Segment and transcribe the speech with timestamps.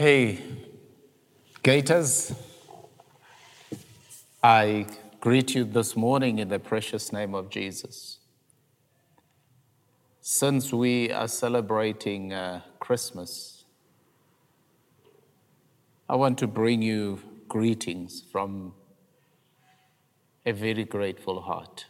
[0.00, 0.38] Hey,
[1.62, 2.32] Gators,
[4.42, 4.86] I
[5.20, 8.16] greet you this morning in the precious name of Jesus.
[10.22, 13.64] Since we are celebrating uh, Christmas,
[16.08, 18.72] I want to bring you greetings from
[20.46, 21.84] a very grateful heart.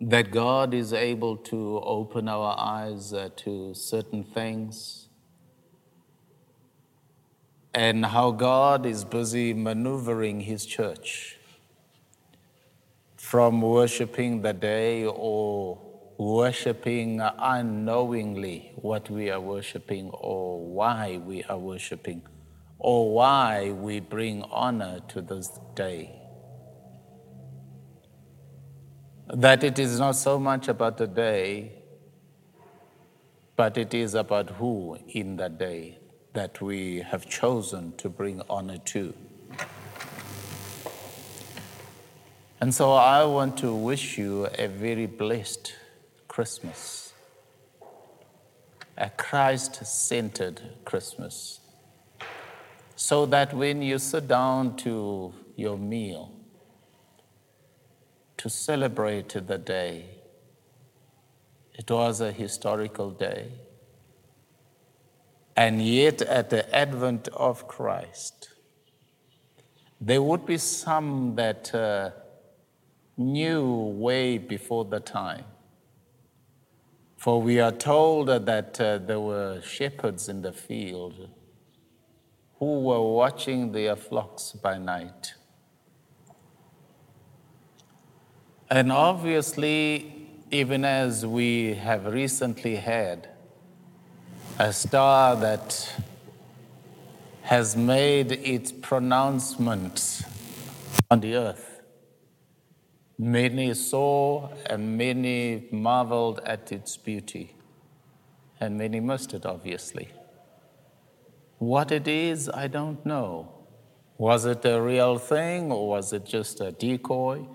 [0.00, 5.05] That God is able to open our eyes uh, to certain things
[7.76, 11.36] and how God is busy maneuvering His church
[13.18, 15.78] from worshiping the day or
[16.16, 22.22] worshiping unknowingly what we are worshiping or why we are worshiping
[22.78, 26.18] or why we bring honor to this day.
[29.34, 31.72] That it is not so much about the day,
[33.54, 35.98] but it is about who in that day
[36.36, 39.14] that we have chosen to bring honor to.
[42.60, 45.74] And so I want to wish you a very blessed
[46.28, 47.14] Christmas,
[48.98, 51.60] a Christ centered Christmas,
[52.96, 56.32] so that when you sit down to your meal
[58.36, 60.04] to celebrate the day,
[61.72, 63.52] it was a historical day.
[65.56, 68.50] And yet, at the advent of Christ,
[70.00, 72.10] there would be some that uh,
[73.16, 73.64] knew
[73.96, 75.44] way before the time.
[77.16, 81.30] For we are told that uh, there were shepherds in the field
[82.58, 85.34] who were watching their flocks by night.
[88.68, 93.28] And obviously, even as we have recently had
[94.58, 95.94] a star that
[97.42, 100.22] has made its pronouncement
[101.10, 101.80] on the earth,
[103.18, 107.54] many saw and many marveled at its beauty,
[108.60, 110.08] and many missed it, obviously.
[111.58, 113.52] What it is, I don't know.
[114.18, 117.46] Was it a real thing or was it just a decoy?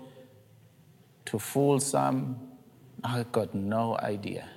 [1.32, 2.36] to fool some?
[3.02, 4.48] I've got no idea.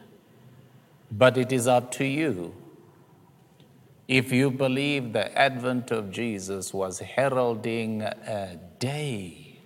[1.12, 2.54] But it is up to you.
[4.08, 9.60] If you believe the advent of Jesus was heralding a day,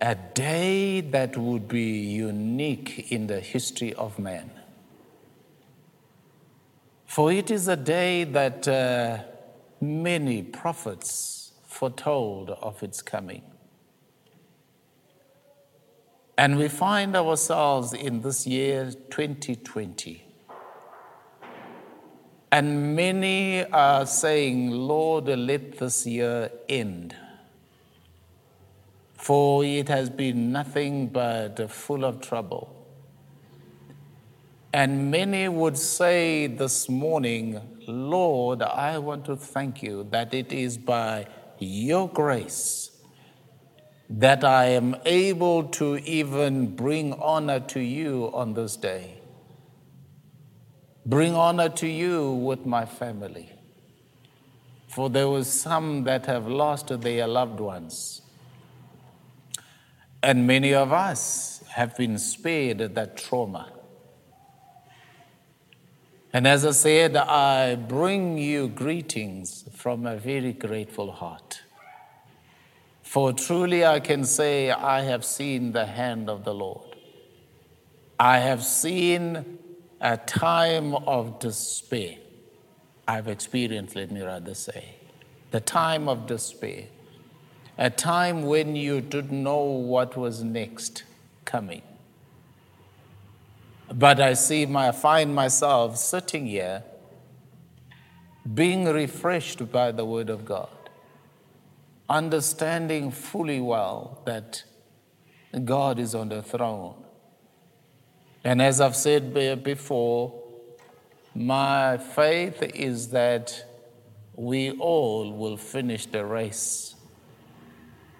[0.00, 4.50] a day that would be unique in the history of man.
[7.06, 9.18] For it is a day that uh,
[9.80, 13.42] many prophets foretold of its coming.
[16.42, 20.24] And we find ourselves in this year 2020.
[22.50, 27.14] And many are saying, Lord, let this year end.
[29.14, 32.74] For it has been nothing but full of trouble.
[34.72, 40.76] And many would say this morning, Lord, I want to thank you that it is
[40.76, 41.28] by
[41.60, 42.91] your grace
[44.18, 49.20] that I am able to even bring honor to you on this day.
[51.06, 53.50] Bring honor to you with my family.
[54.88, 58.20] For there was some that have lost their loved ones.
[60.22, 63.72] And many of us have been spared that trauma.
[66.34, 71.62] And as I said, I bring you greetings from a very grateful heart.
[73.12, 76.96] For truly I can say, I have seen the hand of the Lord.
[78.18, 79.58] I have seen
[80.00, 82.16] a time of despair.
[83.06, 84.94] I've experienced, let me rather say,
[85.50, 86.84] the time of despair.
[87.76, 91.04] A time when you didn't know what was next
[91.44, 91.82] coming.
[93.92, 96.82] But I see my, find myself sitting here
[98.54, 100.70] being refreshed by the Word of God
[102.12, 104.64] understanding fully well that
[105.64, 107.02] God is on the throne.
[108.44, 109.32] And as I've said
[109.64, 110.38] before,
[111.34, 113.64] my faith is that
[114.34, 116.94] we all will finish the race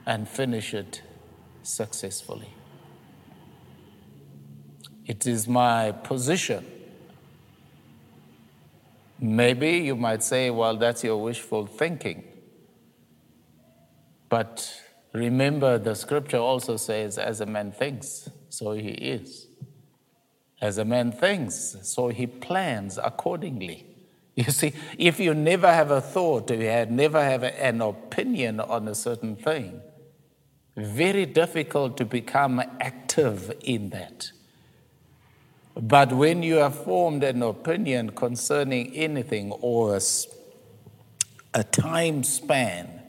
[0.07, 1.03] and finish it
[1.63, 2.55] successfully.
[5.05, 6.65] It is my position.
[9.21, 12.32] Maybe you might say, well, that's your wishful thinking.
[14.33, 14.81] But
[15.13, 19.47] remember, the scripture also says, as a man thinks, so he is.
[20.59, 23.85] As a man thinks, so he plans accordingly.
[24.35, 28.89] You see, if you never have a thought, if you never have an opinion on
[28.89, 29.83] a certain thing,
[30.79, 34.33] very difficult to become active in that.
[35.77, 40.01] But when you have formed an opinion concerning anything or a,
[41.53, 43.02] a time span,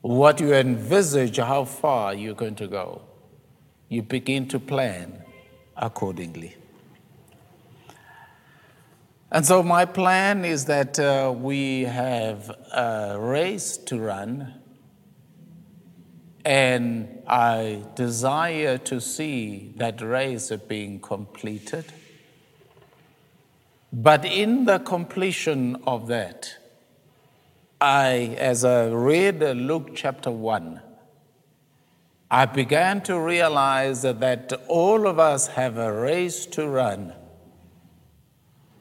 [0.00, 3.02] what you envisage how far you're going to go,
[3.88, 5.22] you begin to plan
[5.76, 6.56] accordingly.
[9.30, 14.54] And so, my plan is that uh, we have a race to run,
[16.46, 21.84] and I desire to see that race being completed.
[23.92, 26.56] But in the completion of that,
[27.80, 30.80] I, as I read Luke chapter 1,
[32.30, 37.12] I began to realize that all of us have a race to run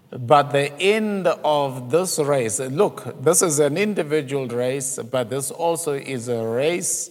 [0.09, 5.93] but the end of this race, look, this is an individual race, but this also
[5.93, 7.09] is a race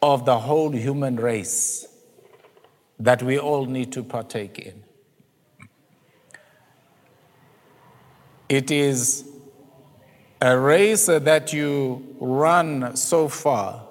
[0.00, 1.86] of the whole human race
[3.00, 4.84] that we all need to partake in.
[8.48, 9.28] It is
[10.40, 13.82] a race that you run so far,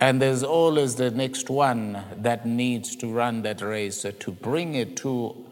[0.00, 4.96] and there's always the next one that needs to run that race to bring it
[4.98, 5.46] to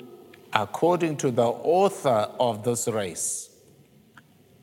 [0.55, 3.51] according to the author of this race,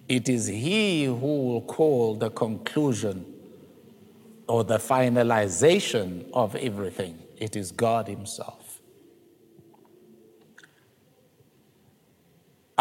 [0.07, 3.25] it is he who will call the conclusion
[4.48, 7.18] or the finalization of everything.
[7.38, 8.61] It is God Himself.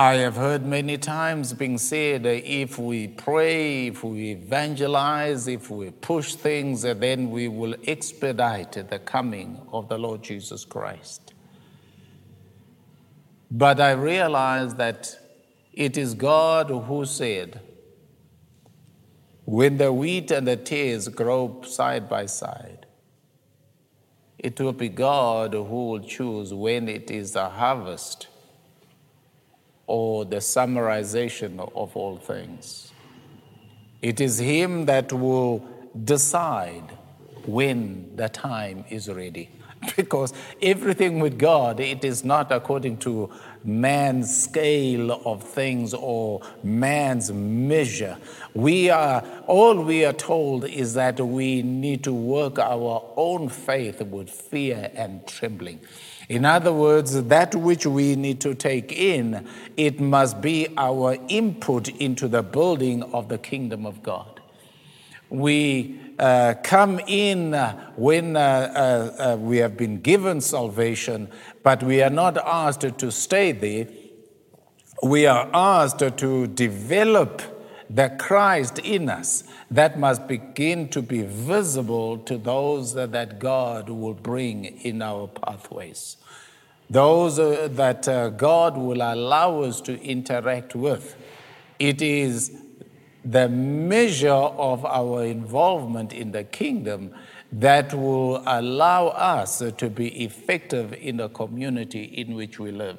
[0.00, 5.90] I have heard many times being said if we pray, if we evangelize, if we
[5.90, 11.34] push things, then we will expedite the coming of the Lord Jesus Christ.
[13.50, 15.18] But I realized that
[15.74, 17.60] it is God who said,
[19.44, 22.86] when the wheat and the tares grow side by side,
[24.38, 28.28] it will be God who will choose when it is the harvest
[29.90, 32.92] or the summarization of all things.
[34.00, 35.66] It is Him that will
[36.04, 36.96] decide
[37.44, 39.50] when the time is ready.
[39.96, 43.30] because everything with God, it is not according to
[43.64, 48.18] man's scale of things or man's measure.
[48.54, 54.02] We are, all we are told is that we need to work our own faith
[54.02, 55.80] with fear and trembling.
[56.30, 61.88] In other words, that which we need to take in, it must be our input
[61.88, 64.40] into the building of the kingdom of God.
[65.28, 67.54] We uh, come in
[67.96, 71.28] when uh, uh, uh, we have been given salvation,
[71.64, 73.88] but we are not asked to stay there.
[75.02, 77.42] We are asked to develop
[77.90, 84.14] the Christ in us that must begin to be visible to those that God will
[84.14, 86.16] bring in our pathways.
[86.90, 91.14] Those uh, that uh, God will allow us to interact with.
[91.78, 92.52] It is
[93.24, 97.14] the measure of our involvement in the kingdom
[97.52, 102.98] that will allow us to be effective in the community in which we live.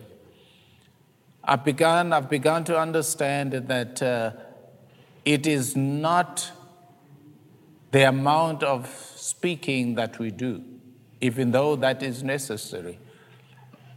[1.44, 4.32] I've begun, I've begun to understand that uh,
[5.26, 6.52] it is not
[7.92, 10.64] the amount of speaking that we do,
[11.20, 13.00] even though that is necessary.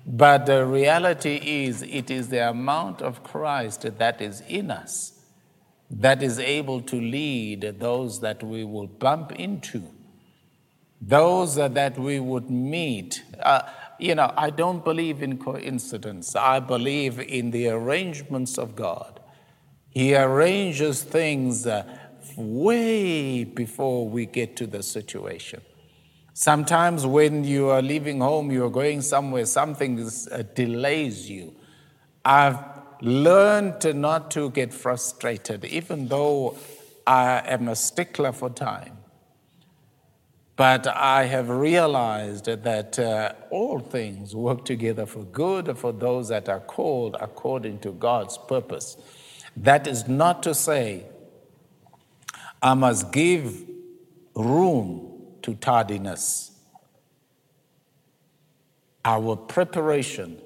[0.06, 5.14] But the reality is, it is the amount of Christ that is in us
[5.90, 9.82] that is able to lead those that we will bump into,
[11.00, 13.22] those that we would meet.
[13.40, 13.62] Uh,
[13.98, 16.34] you know, I don't believe in coincidence.
[16.34, 19.20] I believe in the arrangements of God.
[19.90, 21.84] He arranges things uh,
[22.36, 25.62] way before we get to the situation.
[26.36, 31.54] Sometimes when you are leaving home, you are going somewhere, something uh, delays you.
[32.24, 32.58] I've
[33.00, 36.58] learned to not to get frustrated, even though
[37.06, 38.98] I am a stickler for time.
[40.56, 46.48] But I have realized that uh, all things work together for good for those that
[46.48, 48.96] are called according to God's purpose.
[49.56, 51.06] That is not to say
[52.60, 53.54] I must give
[54.34, 55.13] room
[55.44, 56.52] to tardiness.
[59.04, 60.40] Our preparation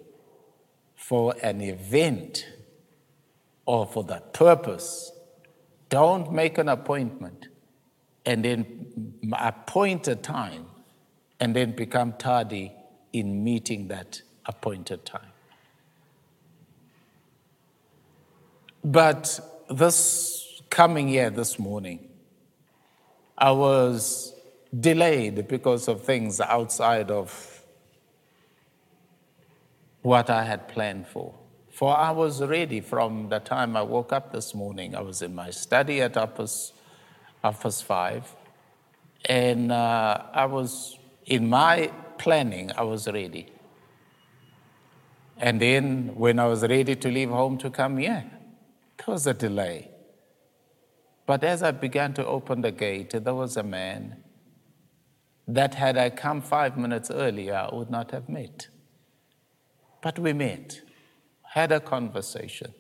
[0.97, 2.45] for an event
[3.64, 5.12] or for that purpose.
[5.88, 7.47] Don't make an appointment
[8.26, 10.67] and then appoint a time
[11.38, 12.73] and then become tardy
[13.12, 15.33] in meeting that appointed time.
[18.83, 19.38] But
[19.71, 22.09] this coming year, this morning,
[23.37, 24.35] I was
[24.78, 27.62] delayed because of things outside of
[30.02, 31.34] what I had planned for.
[31.70, 34.94] For I was ready from the time I woke up this morning.
[34.94, 36.72] I was in my study at Uppers,
[37.42, 38.34] Uppers 5,
[39.25, 43.52] and uh, I was in my planning, I was ready.
[45.37, 48.25] And then when I was ready to leave home to come here,
[48.96, 49.88] there was a delay.
[51.26, 54.25] But as I began to open the gate, there was a man
[55.49, 58.69] that had I come five minutes earlier, I would not have met.
[60.02, 60.83] But we met,
[61.43, 62.75] had a conversation.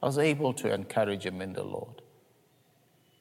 [0.00, 2.00] I was able to encourage him in the Lord.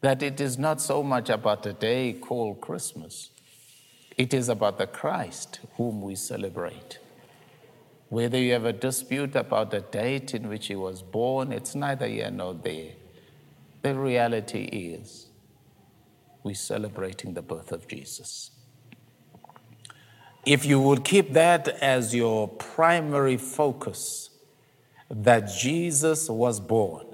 [0.02, 3.32] That it is not so much about a day called Christmas,
[4.16, 7.00] it is about the Christ whom we celebrate.
[8.10, 12.08] Whether you have a dispute about the date in which he was born, it's neither
[12.08, 12.94] here nor there.
[13.82, 15.28] The reality is
[16.44, 18.52] we're celebrating the birth of Jesus.
[20.48, 24.30] If you would keep that as your primary focus,
[25.10, 27.06] that Jesus was born,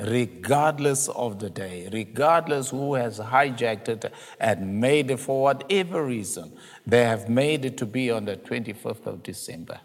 [0.00, 6.58] regardless of the day, regardless who has hijacked it and made it for whatever reason,
[6.84, 9.78] they have made it to be on the 25th of December.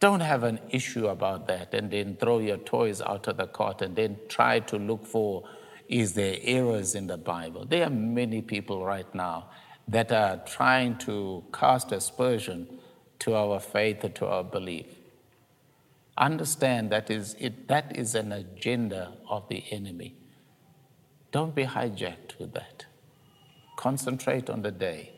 [0.00, 3.82] Don't have an issue about that and then throw your toys out of the cart
[3.82, 5.44] and then try to look for
[5.88, 7.66] is there errors in the Bible.
[7.66, 9.50] There are many people right now
[9.88, 12.66] that are trying to cast aspersion
[13.20, 14.86] to our faith, to our belief.
[16.16, 20.14] Understand that is, it, that is an agenda of the enemy.
[21.32, 22.86] Don't be hijacked with that.
[23.76, 25.12] Concentrate on the day.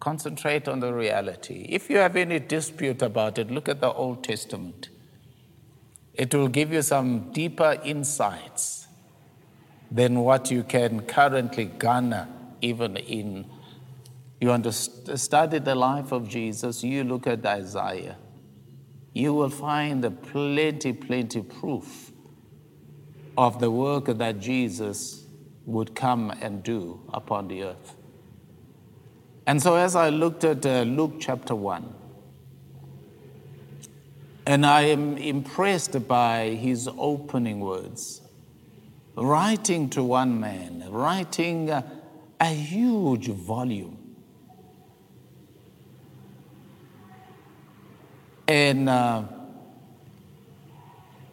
[0.00, 1.66] Concentrate on the reality.
[1.68, 4.88] If you have any dispute about it, look at the Old Testament.
[6.14, 8.86] It will give you some deeper insights
[9.90, 12.28] than what you can currently garner
[12.62, 13.44] even in
[14.40, 18.16] you to study the life of Jesus, you look at Isaiah
[19.14, 22.12] you will find plenty, plenty proof
[23.36, 25.24] of the work that Jesus
[25.66, 27.94] would come and do upon the earth.
[29.46, 31.94] And so, as I looked at uh, Luke chapter 1,
[34.46, 38.22] and I am impressed by his opening words,
[39.16, 41.84] writing to one man, writing a,
[42.42, 44.02] a huge volume
[48.52, 49.22] And uh,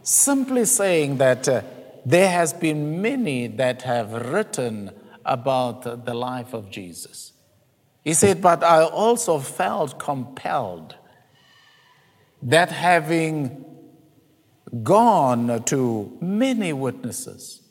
[0.04, 1.64] simply saying that uh,
[2.06, 4.92] there has been many that have written
[5.26, 7.34] about the life of Jesus.
[8.06, 10.96] He said, but I also felt compelled
[12.42, 13.66] that having
[14.82, 17.62] gone to many witnesses,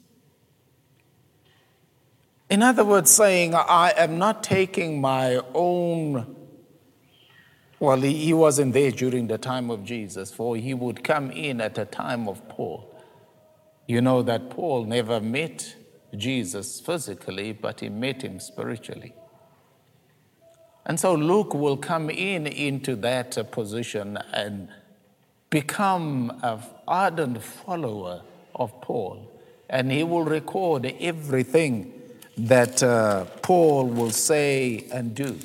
[2.51, 6.37] in other words, saying, I am not taking my own
[7.81, 11.61] well, he, he wasn't there during the time of Jesus, for he would come in
[11.61, 12.93] at a time of Paul.
[13.87, 15.77] You know that Paul never met
[16.17, 19.15] Jesus physically, but he met him spiritually.
[20.85, 24.69] And so Luke will come in into that position and
[25.51, 28.23] become an ardent follower
[28.55, 29.31] of Paul.
[29.71, 31.93] And he will record everything
[32.39, 35.39] that uh, Paul will say and do.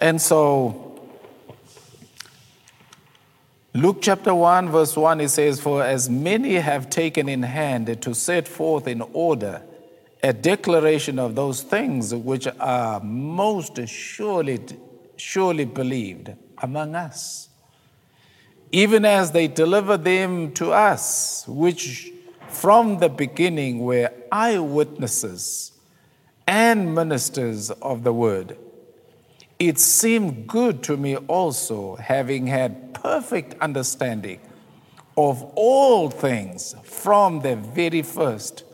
[0.00, 1.00] And so,
[3.72, 8.14] Luke chapter 1, verse 1, it says, For as many have taken in hand to
[8.14, 9.62] set forth in order
[10.22, 14.58] a declaration of those things which are most surely,
[15.16, 17.48] surely believed among us,
[18.72, 22.10] even as they deliver them to us, which
[22.60, 25.72] from the beginning were eyewitnesses
[26.46, 28.56] and ministers of the word.
[29.58, 34.40] It seemed good to me also, having had perfect understanding
[35.16, 38.64] of all things from the very first,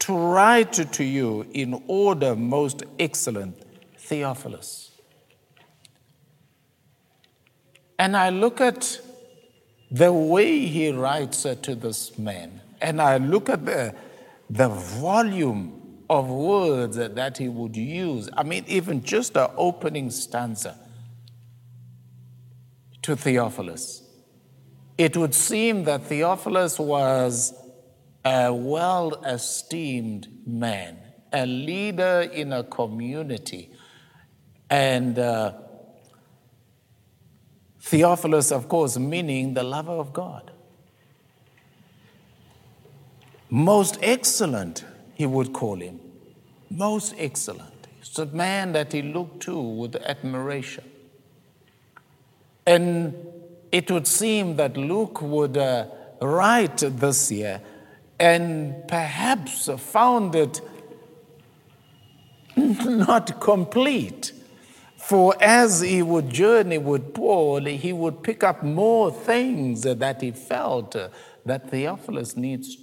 [0.00, 3.56] to write to you in order most excellent,
[3.98, 4.90] Theophilus.
[7.98, 9.00] And I look at
[9.90, 13.94] the way he writes to this man, and I look at the,
[14.50, 18.28] the volume of words that he would use.
[18.36, 20.78] I mean, even just the opening stanza
[23.00, 24.02] to Theophilus.
[24.98, 27.54] It would seem that Theophilus was
[28.22, 30.98] a well esteemed man,
[31.32, 33.70] a leader in a community,
[34.68, 35.52] And uh,
[37.80, 40.53] Theophilus, of course, meaning the lover of God.
[43.54, 44.84] Most excellent,
[45.14, 46.00] he would call him.
[46.70, 47.86] Most excellent.
[48.00, 50.82] It's a man that he looked to with admiration.
[52.66, 53.14] And
[53.70, 55.86] it would seem that Luke would uh,
[56.20, 57.60] write this year
[58.18, 60.60] and perhaps found it
[62.56, 64.32] not complete.
[64.96, 70.32] For as he would journey with Paul, he would pick up more things that he
[70.32, 70.96] felt
[71.46, 72.78] that Theophilus needs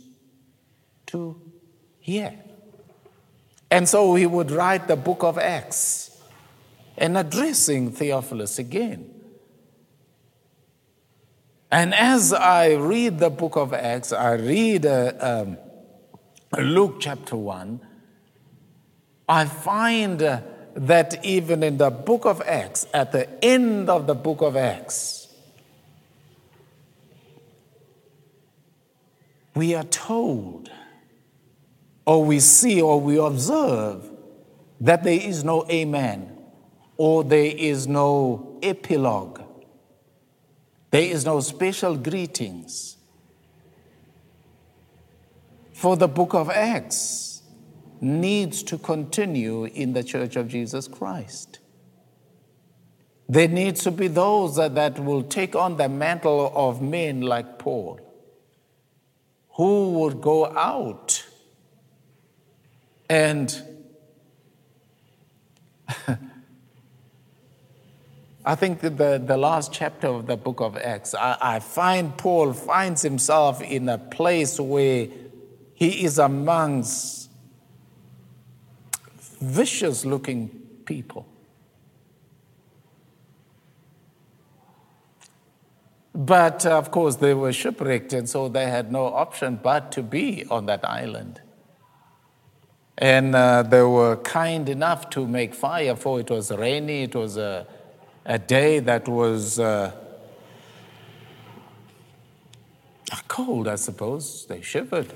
[1.11, 1.39] to
[1.99, 2.37] hear.
[3.69, 6.21] And so he would write the book of Acts
[6.97, 9.09] and addressing Theophilus again.
[11.71, 15.57] And as I read the book of Acts, I read uh, um,
[16.59, 17.79] Luke chapter 1,
[19.29, 20.41] I find uh,
[20.75, 25.29] that even in the book of Acts, at the end of the book of Acts,
[29.55, 30.69] we are told,
[32.05, 34.09] or we see, or we observe
[34.79, 36.37] that there is no amen,
[36.97, 39.41] or there is no epilogue
[40.91, 42.97] there is no special greetings.
[45.73, 47.41] For the book of Acts
[48.01, 51.59] needs to continue in the church of Jesus Christ.
[53.29, 57.57] There needs to be those that, that will take on the mantle of men like
[57.57, 57.99] Paul,
[59.51, 61.25] who would go out
[63.11, 63.61] and
[68.45, 72.53] I think the, the last chapter of the book of Acts, I, I find Paul
[72.53, 75.09] finds himself in a place where
[75.73, 77.29] he is amongst
[79.41, 80.47] vicious looking
[80.85, 81.27] people.
[86.15, 90.45] But of course, they were shipwrecked, and so they had no option but to be
[90.49, 91.41] on that island.
[93.01, 97.35] And uh, they were kind enough to make fire, for it was rainy, it was
[97.35, 97.67] a
[98.25, 99.91] a day that was uh,
[103.27, 104.45] cold, I suppose.
[104.45, 105.11] They shivered.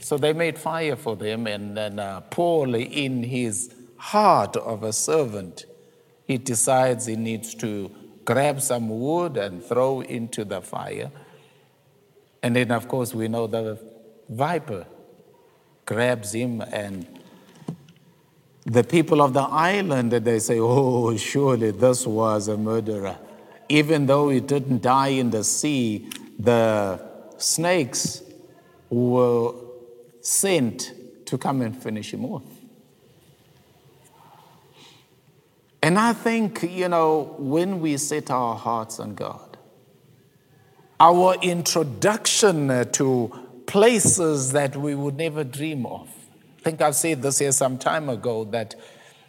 [0.00, 5.66] So they made fire for them, and then uh, in his heart of a servant,
[6.26, 7.90] he decides he needs to
[8.24, 11.10] grab some wood and throw into the fire.
[12.42, 13.78] And then, of course, we know the
[14.28, 14.86] viper
[15.84, 17.19] grabs him and
[18.70, 23.18] the people of the island, they say, oh, surely this was a murderer.
[23.68, 27.00] Even though he didn't die in the sea, the
[27.36, 28.22] snakes
[28.88, 29.54] were
[30.20, 30.92] sent
[31.26, 32.44] to come and finish him off.
[35.82, 39.56] And I think, you know, when we set our hearts on God,
[41.00, 43.32] our introduction to
[43.66, 46.08] places that we would never dream of,
[46.62, 48.74] think I've said this here some time ago that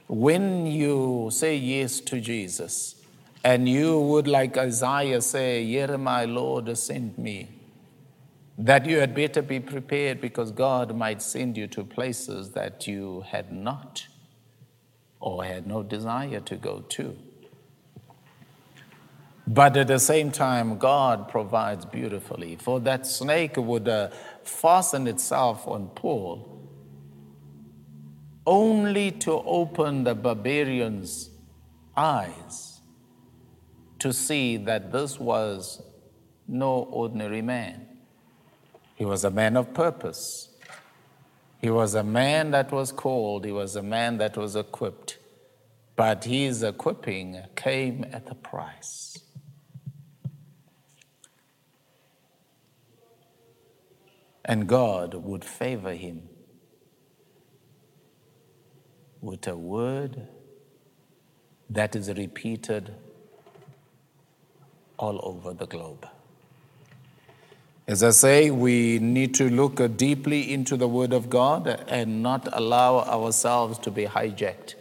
[0.08, 2.96] when you say yes to Jesus,
[3.44, 7.50] and you would, like Isaiah, say, Here my Lord, send me,
[8.58, 13.24] that you had better be prepared because God might send you to places that you
[13.28, 14.08] had not
[15.20, 17.18] or had no desire to go to.
[19.48, 22.58] But at the same time, God provides beautifully.
[22.58, 24.10] For that snake would uh,
[24.44, 26.51] fasten itself on Paul
[28.46, 31.30] only to open the barbarian's
[31.96, 32.82] eyes
[34.00, 35.84] to see that this was
[36.48, 37.88] no ordinary man.
[38.96, 40.50] He was a man of purpose.
[41.60, 45.20] He was a man that was called, he was a man that was equipped.
[45.96, 49.20] But his equipping came at a price.
[54.44, 56.31] And God would favor him
[59.22, 60.28] with a word
[61.70, 62.94] that is repeated
[64.98, 66.08] all over the globe.
[67.88, 72.48] As I say, we need to look deeply into the Word of God and not
[72.54, 74.76] allow ourselves to be hijacked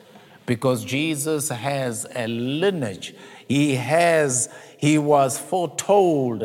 [0.46, 3.14] because Jesus has a lineage.
[3.48, 6.44] He has, he was foretold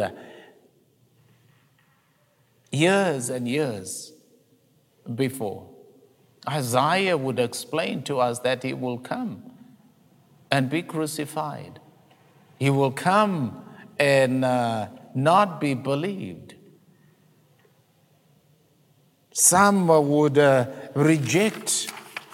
[2.72, 4.14] years and years
[5.14, 5.75] before.
[6.48, 9.44] Isaiah would explain to us that he will come
[10.52, 11.80] and be crucified.
[12.60, 13.64] He will come
[14.00, 16.56] and uh, not be believed.
[19.32, 21.92] Some would uh, reject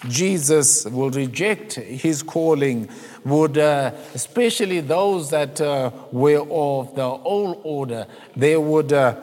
[0.07, 2.89] Jesus, will reject his calling,
[3.23, 9.15] would, uh, especially those that uh, were of the old order, they would uh,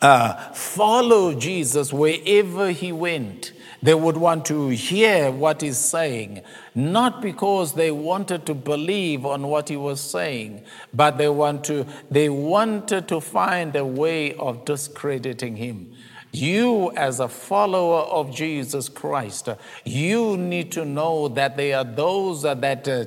[0.00, 3.52] uh, follow Jesus wherever he went.
[3.82, 6.42] They would want to hear what he's saying,
[6.74, 11.86] not because they wanted to believe on what he was saying, but they, want to,
[12.10, 15.94] they wanted to find a way of discrediting him.
[16.32, 19.48] You, as a follower of Jesus Christ,
[19.84, 23.04] you need to know that there are those that uh,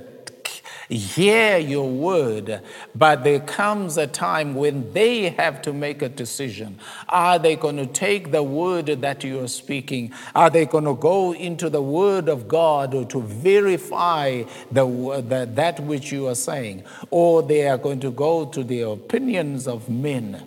[0.97, 2.61] hear your word,
[2.93, 6.77] but there comes a time when they have to make a decision.
[7.07, 10.11] Are they going to take the word that you are speaking?
[10.35, 15.79] Are they going to go into the word of God to verify the, the, that
[15.79, 16.83] which you are saying?
[17.09, 20.45] Or they are going to go to the opinions of men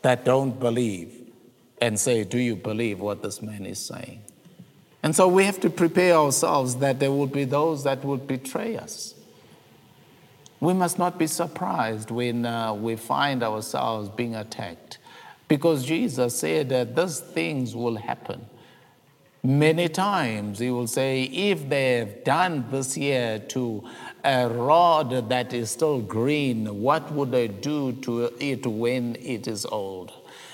[0.00, 1.14] that don't believe
[1.80, 4.22] and say, Do you believe what this man is saying?
[5.02, 8.76] And so we have to prepare ourselves that there will be those that will betray
[8.76, 9.14] us.
[10.62, 14.98] We must not be surprised when uh, we find ourselves being attacked
[15.48, 18.46] because Jesus said that these things will happen.
[19.42, 23.82] Many times he will say, if they have done this year to
[24.22, 29.66] a rod that is still green, what would they do to it when it is
[29.66, 30.12] old?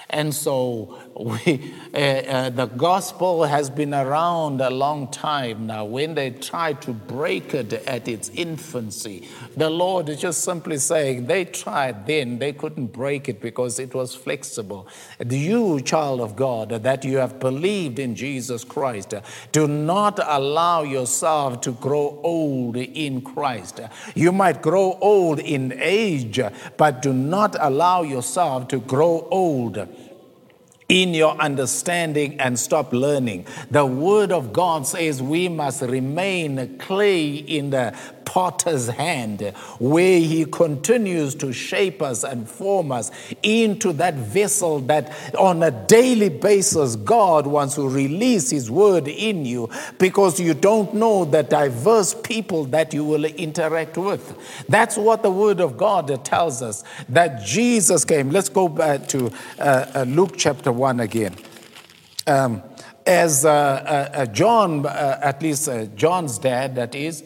[0.08, 0.98] And so
[1.44, 5.84] we, uh, uh, the gospel has been around a long time now.
[5.84, 11.26] When they tried to break it at its infancy, the Lord is just simply saying
[11.26, 14.86] they tried then, they couldn't break it because it was flexible.
[15.28, 19.12] You, child of God, that you have believed in Jesus Christ,
[19.50, 23.80] do not allow yourself to grow old in Christ.
[24.14, 26.38] You might grow old in age,
[26.76, 29.88] but do not allow yourself to grow old
[30.88, 33.46] in your understanding and stop learning.
[33.70, 37.94] The Word of God says we must remain clay in the
[38.28, 39.40] potter's hand,
[39.78, 43.10] where he continues to shape us and form us
[43.42, 49.46] into that vessel that on a daily basis God wants to release his word in
[49.46, 54.36] you because you don't know the diverse people that you will interact with.
[54.68, 58.28] That's what the word of God tells us that Jesus came.
[58.28, 61.34] Let's go back to uh, uh, Luke chapter 1 again.
[62.26, 62.62] Um,
[63.08, 67.24] as uh, uh, uh John, uh, at least John's dad, that is,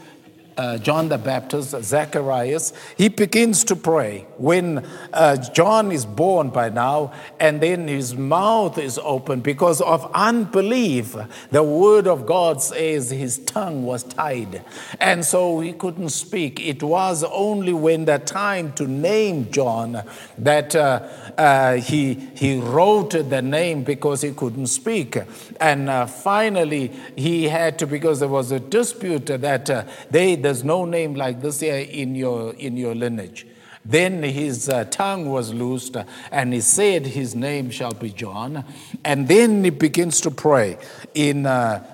[0.56, 4.26] uh, John the Baptist, Zacharias, he begins to pray.
[4.36, 10.10] When uh, John is born by now, and then his mouth is open because of
[10.14, 11.16] unbelief,
[11.50, 14.64] the word of God says his tongue was tied.
[15.00, 16.60] And so he couldn't speak.
[16.60, 20.02] It was only when the time to name John
[20.38, 25.16] that uh, uh he, he wrote the name because he couldn't speak.
[25.60, 30.84] And uh, finally, he had to, because there was a dispute that they there's no
[30.84, 33.46] name like this here in your, in your lineage.
[33.84, 38.64] Then his uh, tongue was loosed, uh, and he said, His name shall be John.
[39.04, 40.78] And then he begins to pray
[41.14, 41.84] in uh,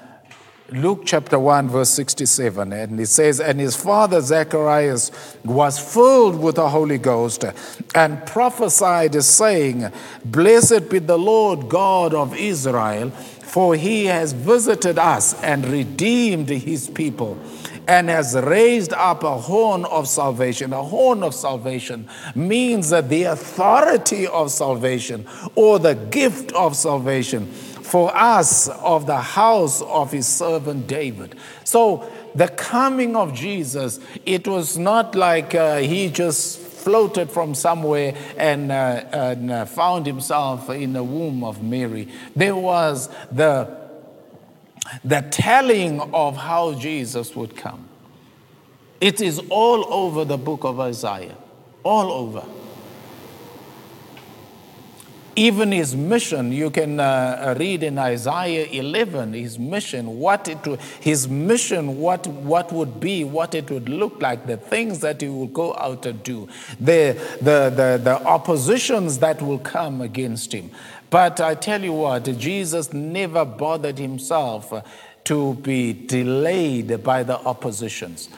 [0.71, 2.75] Luke chapter 1, verse 67.
[2.75, 5.11] And he says, And his father Zacharias
[5.43, 7.45] was filled with the Holy Ghost
[7.95, 9.91] and prophesied, saying,
[10.27, 16.91] Blessed be the Lord God of Israel, for he has visited us and redeemed his
[16.91, 17.39] people
[17.89, 20.73] and has raised up a horn of salvation.
[20.75, 27.47] A horn of salvation means that the authority of salvation or the gift of salvation
[27.47, 31.35] for us of the house of his servant David.
[31.65, 38.15] So the coming of Jesus, it was not like uh, he just floated from somewhere
[38.37, 42.09] and, uh, and uh, found himself in the womb of Mary.
[42.37, 43.88] There was the
[45.05, 47.89] the telling of how Jesus would come.
[49.01, 51.37] It is all over the book of Isaiah,
[51.83, 52.45] all over.
[55.37, 60.59] Even his mission, you can uh, read in Isaiah 11, his mission, what it
[60.99, 65.29] his mission, what, what would be, what it would look like, the things that he
[65.29, 66.49] will go out and do,
[66.81, 70.73] the, the, the, the oppositions that will come against him.
[71.11, 74.73] But I tell you what, Jesus never bothered himself
[75.25, 78.29] to be delayed by the oppositions.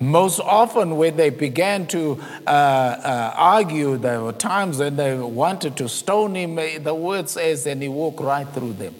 [0.00, 5.76] Most often, when they began to uh, uh, argue, there were times when they wanted
[5.76, 6.56] to stone him.
[6.56, 8.94] The word says, and he walked right through them.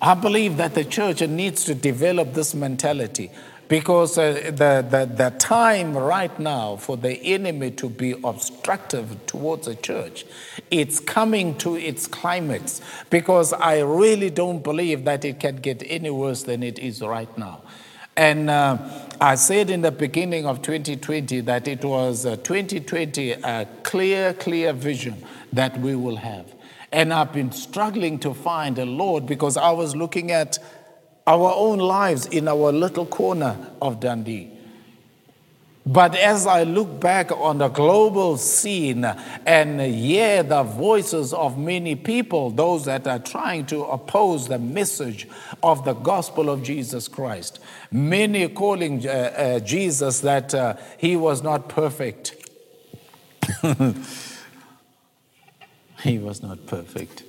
[0.00, 3.30] I believe that the church needs to develop this mentality
[3.72, 9.66] because uh, the, the, the time right now for the enemy to be obstructive towards
[9.66, 10.26] the church,
[10.70, 16.10] it's coming to its climax because I really don't believe that it can get any
[16.10, 17.62] worse than it is right now.
[18.14, 18.76] And uh,
[19.18, 25.24] I said in the beginning of 2020 that it was 2020 a clear, clear vision
[25.50, 26.44] that we will have.
[26.92, 30.58] And I've been struggling to find a Lord because I was looking at
[31.26, 34.50] our own lives in our little corner of Dundee.
[35.84, 41.96] But as I look back on the global scene and hear the voices of many
[41.96, 45.26] people, those that are trying to oppose the message
[45.60, 47.58] of the gospel of Jesus Christ,
[47.90, 52.36] many calling uh, uh, Jesus that uh, he was not perfect.
[56.02, 57.24] he was not perfect.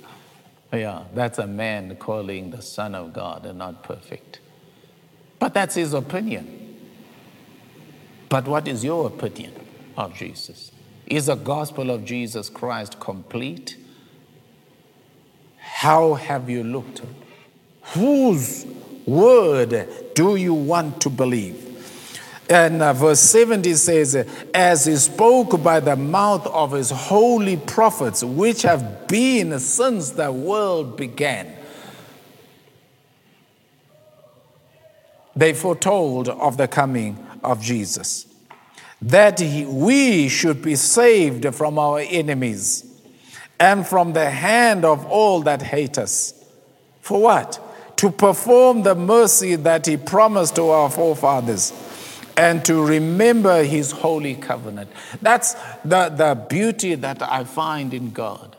[0.74, 4.40] Yeah, that's a man calling the Son of God and not perfect.
[5.38, 6.78] But that's his opinion.
[8.28, 9.52] But what is your opinion
[9.96, 10.72] of Jesus?
[11.06, 13.76] Is the gospel of Jesus Christ complete?
[15.58, 17.02] How have you looked?
[17.92, 18.66] Whose
[19.06, 21.73] word do you want to believe?
[22.48, 28.22] And uh, verse 70 says, As he spoke by the mouth of his holy prophets,
[28.22, 31.54] which have been since the world began.
[35.36, 38.26] They foretold of the coming of Jesus,
[39.02, 42.84] that he, we should be saved from our enemies
[43.58, 46.34] and from the hand of all that hate us.
[47.00, 47.60] For what?
[47.96, 51.72] To perform the mercy that he promised to our forefathers
[52.36, 54.90] and to remember his holy covenant.
[55.22, 58.56] That's the, the beauty that I find in God,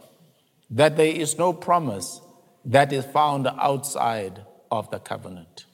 [0.69, 2.21] that there is no promise
[2.65, 5.65] that is found outside of the covenant.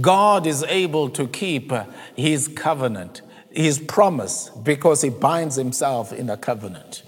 [0.00, 1.72] God is able to keep
[2.14, 7.02] his covenant, his promise, because he binds himself in a covenant.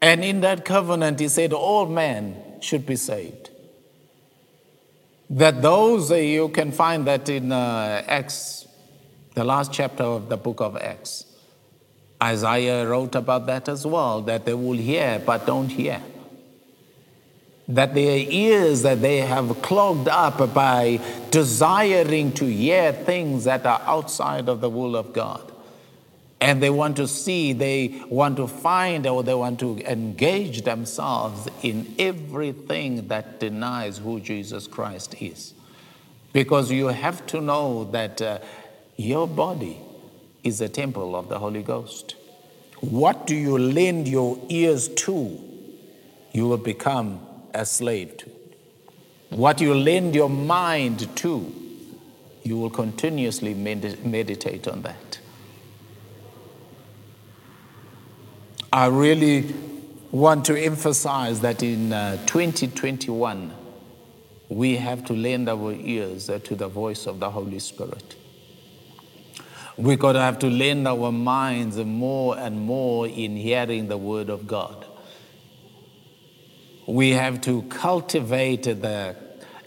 [0.00, 3.47] And in that covenant, he said all men should be saved.
[5.30, 8.66] That those, you can find that in uh, Acts,
[9.34, 11.26] the last chapter of the book of Acts.
[12.22, 16.02] Isaiah wrote about that as well, that they will hear but don't hear
[17.68, 20.98] that their ears that they have clogged up by
[21.30, 25.52] desiring to hear things that are outside of the will of God.
[26.40, 31.48] And they want to see, they want to find, or they want to engage themselves
[31.62, 35.52] in everything that denies who Jesus Christ is.
[36.32, 38.38] Because you have to know that uh,
[38.96, 39.78] your body
[40.44, 42.14] is a temple of the Holy Ghost.
[42.80, 45.40] What do you lend your ears to?
[46.32, 47.20] You will become
[47.52, 48.30] a slave to.
[49.30, 51.52] What you lend your mind to,
[52.44, 55.07] you will continuously med- meditate on that.
[58.72, 59.54] I really
[60.10, 63.52] want to emphasize that in uh, 2021,
[64.48, 68.16] we have to lend our ears uh, to the voice of the Holy Spirit.
[69.76, 74.28] We're going to have to lend our minds more and more in hearing the Word
[74.28, 74.86] of God
[76.88, 79.14] we have to cultivate the,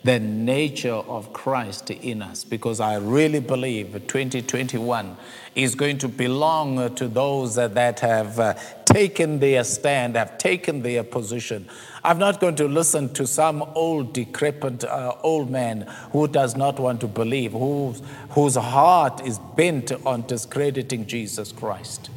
[0.03, 5.17] the nature of Christ in us because I really believe 2021
[5.53, 8.55] is going to belong to those that have uh,
[8.93, 11.67] taken their stand, have taken their position.
[12.03, 16.79] I'm not going to listen to some old, decrepit uh, old man who does not
[16.79, 18.01] want to believe, whose,
[18.31, 22.09] whose heart is bent on discrediting Jesus Christ.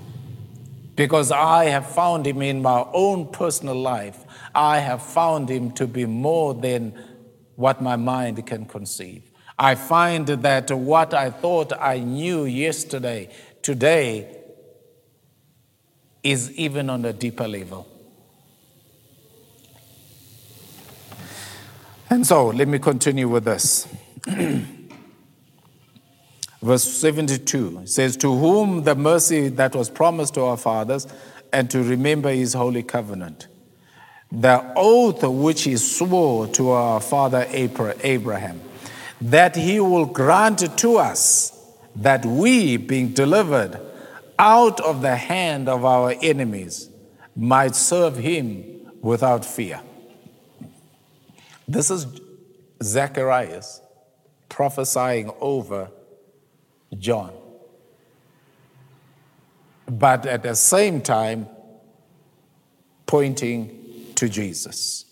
[0.96, 5.86] Because I have found him in my own personal life I have found him to
[5.86, 6.94] be more than
[7.56, 9.22] what my mind can conceive.
[9.58, 13.30] I find that what I thought I knew yesterday,
[13.62, 14.33] today,
[16.24, 17.86] is even on a deeper level.
[22.10, 23.86] And so, let me continue with this.
[26.62, 31.06] Verse 72 says, To whom the mercy that was promised to our fathers,
[31.52, 33.46] and to remember his holy covenant
[34.40, 38.60] the oath which he swore to our father Abraham,
[39.20, 41.52] that he will grant to us
[41.96, 43.80] that we, being delivered
[44.38, 46.90] out of the hand of our enemies,
[47.36, 48.64] might serve him
[49.00, 49.80] without fear.
[51.66, 52.06] This is
[52.82, 53.80] Zacharias
[54.48, 55.90] prophesying over
[56.98, 57.32] John.
[59.86, 61.48] But at the same time,
[63.06, 65.04] pointing to Jesus.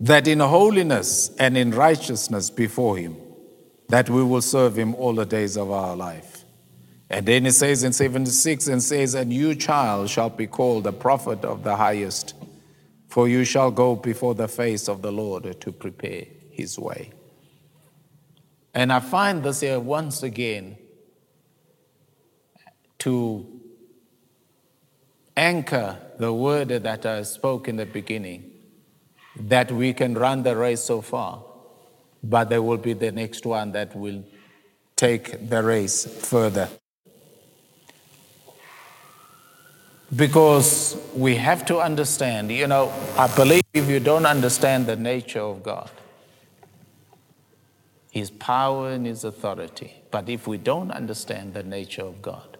[0.00, 3.16] That in holiness and in righteousness before Him,
[3.88, 6.44] that we will serve Him all the days of our life.
[7.10, 10.92] And then it says in 76 and says, And you, child, shall be called the
[10.92, 12.34] prophet of the highest,
[13.08, 17.12] For you shall go before the face of the Lord to prepare his way.
[18.74, 20.76] And I find this here once again
[22.98, 23.46] to
[25.36, 28.50] anchor the word that I spoke in the beginning
[29.36, 31.44] that we can run the race so far,
[32.22, 34.24] but there will be the next one that will
[34.96, 36.68] take the race further.
[40.14, 45.40] Because we have to understand, you know, I believe if you don't understand the nature
[45.40, 45.90] of God,
[48.10, 52.56] His power and His authority, but if we don't understand the nature of God,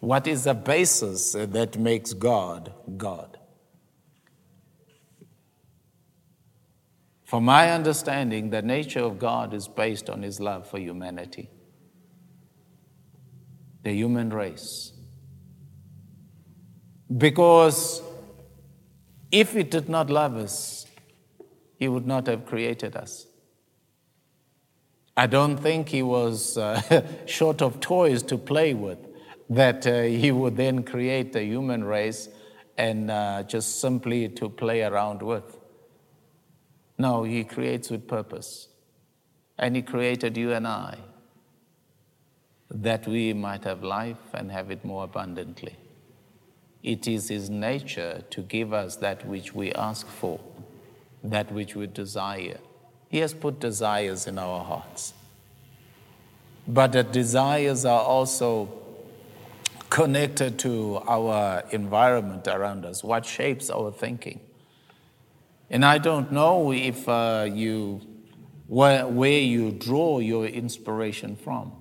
[0.00, 3.29] what is the basis that makes God God?
[7.30, 11.48] For my understanding, the nature of God is based on His love for humanity,
[13.84, 14.92] the human race.
[17.16, 18.02] Because
[19.30, 20.86] if He did not love us,
[21.78, 23.28] He would not have created us.
[25.16, 26.82] I don't think He was uh,
[27.26, 28.98] short of toys to play with,
[29.48, 32.28] that uh, He would then create the human race
[32.76, 35.59] and uh, just simply to play around with.
[37.00, 38.68] No, He creates with purpose.
[39.58, 40.98] And He created you and I
[42.70, 45.76] that we might have life and have it more abundantly.
[46.82, 50.40] It is His nature to give us that which we ask for,
[51.24, 52.58] that which we desire.
[53.08, 55.14] He has put desires in our hearts.
[56.68, 58.68] But the desires are also
[59.88, 64.40] connected to our environment around us, what shapes our thinking.
[65.70, 68.00] And I don't know if uh, you,
[68.66, 71.72] where, where you draw your inspiration from.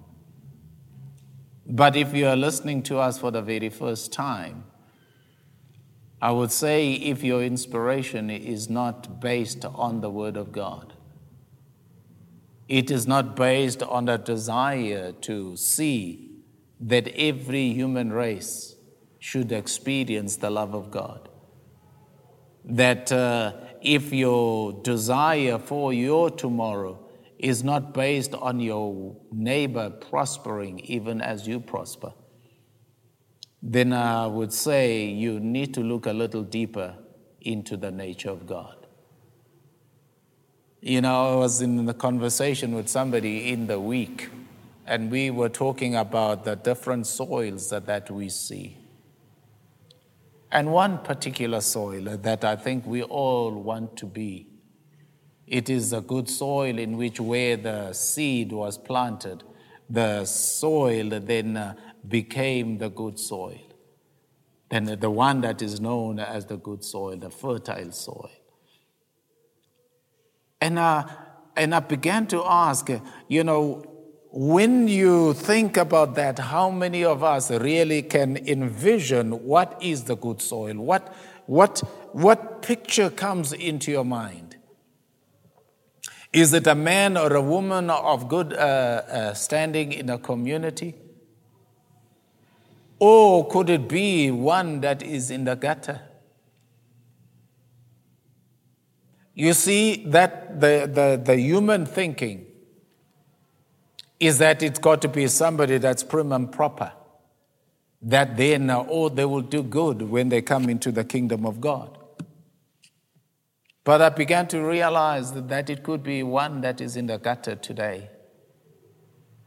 [1.66, 4.64] But if you are listening to us for the very first time,
[6.22, 10.94] I would say if your inspiration is not based on the Word of God,
[12.68, 16.30] it is not based on a desire to see
[16.80, 18.76] that every human race
[19.18, 21.30] should experience the love of God.
[22.64, 27.00] That uh, if your desire for your tomorrow
[27.38, 32.14] is not based on your neighbor prospering even as you prosper,
[33.62, 36.96] then I would say you need to look a little deeper
[37.42, 38.76] into the nature of God.
[40.82, 44.30] You know, I was in the conversation with somebody in the week,
[44.86, 48.79] and we were talking about the different soils that, that we see.
[50.52, 54.48] And one particular soil that I think we all want to be.
[55.46, 59.44] It is a good soil in which, where the seed was planted,
[59.90, 61.74] the soil then uh,
[62.08, 63.60] became the good soil.
[64.70, 68.30] Then the one that is known as the good soil, the fertile soil.
[70.62, 71.08] And, uh,
[71.56, 72.90] and I began to ask,
[73.28, 73.89] you know,
[74.32, 80.16] when you think about that, how many of us really can envision what is the
[80.16, 80.76] good soil?
[80.76, 81.16] What,
[81.48, 81.80] what,
[82.12, 84.58] what picture comes into your mind?
[86.32, 90.94] Is it a man or a woman of good uh, uh, standing in a community?
[93.00, 96.02] Or could it be one that is in the gutter?
[99.34, 102.46] You see that the, the, the human thinking
[104.20, 106.92] is that it's got to be somebody that's prim and proper,
[108.02, 111.98] that then, oh, they will do good when they come into the kingdom of God.
[113.84, 117.56] But I began to realize that it could be one that is in the gutter
[117.56, 118.10] today.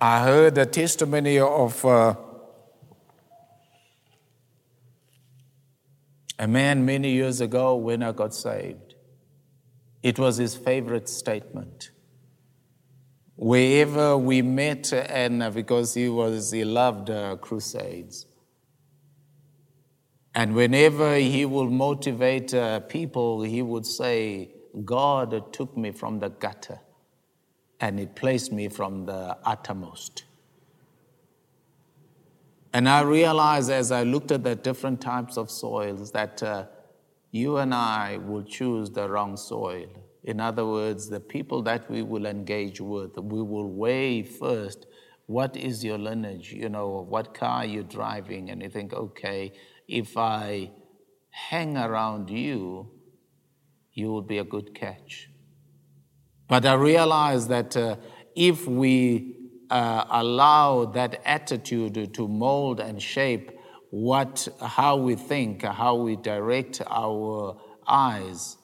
[0.01, 2.17] I heard a testimony of uh,
[6.41, 8.97] a man many years ago when I got saved.
[10.03, 11.92] It was his favorite statement.
[13.43, 18.27] Wherever we met, and because he was, he loved uh, crusades.
[20.33, 24.51] And whenever he would motivate uh, people, he would say,
[24.85, 26.79] God took me from the gutter
[27.81, 30.23] and he placed me from the uttermost.
[32.73, 36.67] And I realized as I looked at the different types of soils that uh,
[37.33, 39.89] you and I will choose the wrong soil.
[40.25, 44.87] In other words, the people that we will engage with, we will weigh first
[45.27, 49.53] what is your lineage, you know, what car you're driving, and you think, okay,
[49.89, 50.71] if I
[51.31, 52.91] hang around you,
[53.93, 55.29] you will be a good catch.
[56.49, 57.97] But I realize that uh,
[58.37, 59.37] if we
[59.71, 63.51] uh, allow that attitude to mold and shape
[63.91, 68.57] what, how we think, how we direct our eyes,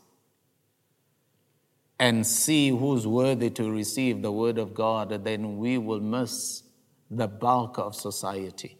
[1.99, 6.63] and see who's worthy to receive the word of God, then we will miss
[7.11, 8.79] the bulk of society.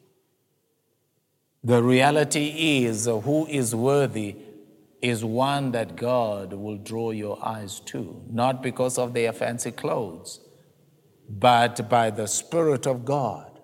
[1.65, 4.37] The reality is who is worthy
[5.03, 10.41] is one that God will draw your eyes to, not because of their fancy clothes,
[11.29, 13.61] but by the Spirit of God.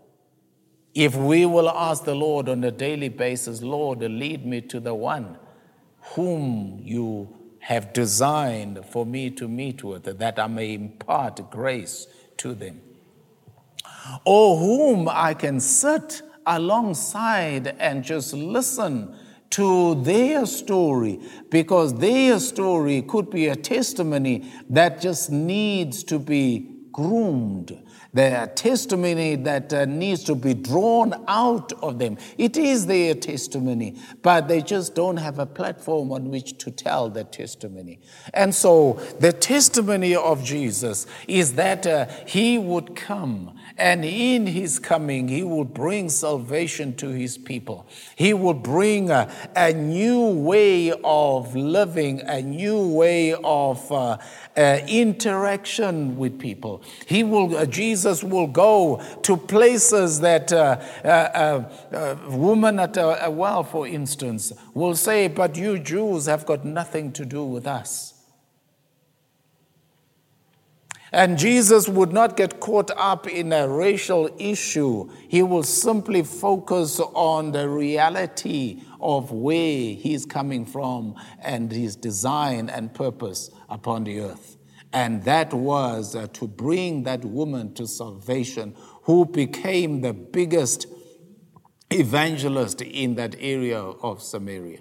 [0.95, 4.95] If we will ask the Lord on a daily basis, Lord, lead me to the
[4.95, 5.39] one
[6.15, 12.07] whom you have designed for me to meet with, that I may impart grace
[12.37, 12.83] to them.
[14.27, 19.17] Or whom I can sit alongside and just listen
[19.49, 26.69] to their story because their story could be a testimony that just needs to be
[26.93, 27.83] groomed
[28.15, 32.17] the testimony that uh, needs to be drawn out of them.
[32.39, 37.11] It is their testimony, but they just don't have a platform on which to tell
[37.11, 38.01] the testimony.
[38.33, 44.79] And so the testimony of Jesus is that uh, he would come, and in his
[44.79, 47.87] coming, he will bring salvation to his people.
[48.15, 54.19] He will bring a, a new way of living, a new way of uh,
[54.57, 56.83] uh, interaction with people.
[57.07, 62.97] He will, uh, Jesus will go to places that uh, uh, uh a woman at
[62.97, 67.45] a, a well, for instance, will say, But you Jews have got nothing to do
[67.45, 68.14] with us.
[71.15, 75.09] And Jesus would not get caught up in a racial issue.
[75.29, 82.69] He will simply focus on the reality of where he's coming from and his design
[82.69, 84.57] and purpose upon the earth.
[84.93, 90.89] And that was uh, to bring that woman to salvation, who became the biggest
[91.91, 94.81] evangelist in that area of Samaria.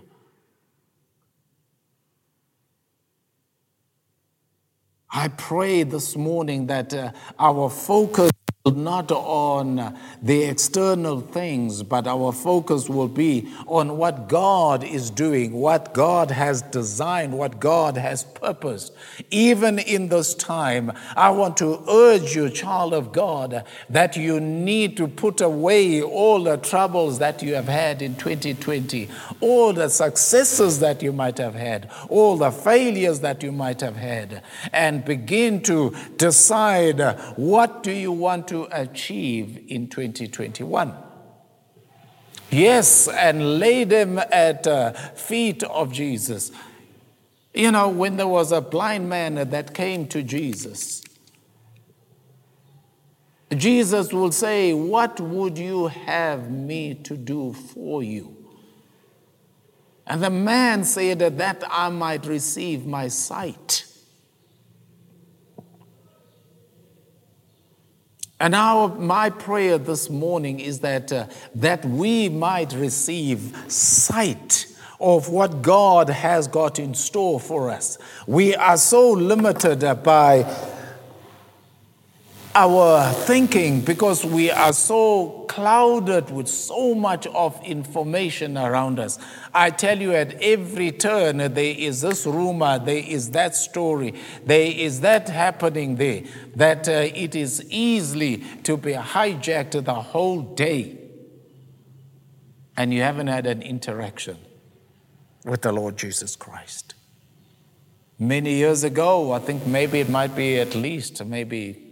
[5.15, 8.31] I pray this morning that uh, our focus
[8.71, 15.51] not on the external things, but our focus will be on what God is doing,
[15.51, 18.93] what God has designed, what God has purposed.
[19.31, 24.95] Even in this time, I want to urge you, child of God, that you need
[24.95, 29.09] to put away all the troubles that you have had in 2020,
[29.41, 33.97] all the successes that you might have had, all the failures that you might have
[33.97, 34.41] had,
[34.71, 37.01] and begin to decide
[37.35, 40.93] what do you want to to achieve in 2021.
[42.51, 46.51] Yes, and lay them at uh, feet of Jesus.
[47.51, 51.01] You know, when there was a blind man that came to Jesus,
[53.57, 58.37] Jesus will say, What would you have me to do for you?
[60.05, 63.87] And the man said, That I might receive my sight.
[68.43, 74.67] And our, my prayer this morning is that, uh, that we might receive sight
[74.99, 77.97] of what God has got in store for us.
[78.27, 80.43] We are so limited uh, by
[82.55, 89.17] our thinking because we are so clouded with so much of information around us.
[89.53, 94.13] I tell you, at every turn, there is this rumor, there is that story,
[94.45, 96.23] there is that happening there,
[96.55, 100.99] that uh, it is easily to be hijacked the whole day.
[102.77, 104.37] And you haven't had an interaction
[105.45, 106.93] with the Lord Jesus Christ.
[108.19, 111.82] Many years ago, I think maybe it might be at least maybe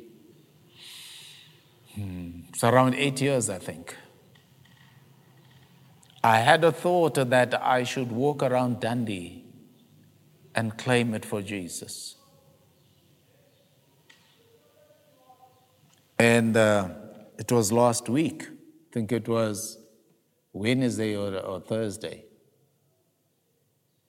[1.95, 2.41] Hmm.
[2.49, 3.95] It's around eight years, I think.
[6.23, 9.43] I had a thought that I should walk around Dundee
[10.55, 12.15] and claim it for Jesus.
[16.19, 16.89] And uh,
[17.39, 19.79] it was last week, I think it was
[20.53, 22.25] Wednesday or, or Thursday,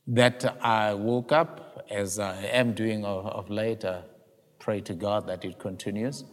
[0.07, 4.03] that I woke up, as I am doing of, of late, uh,
[4.59, 6.24] pray to God that it continues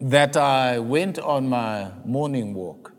[0.00, 2.92] that I went on my morning walk.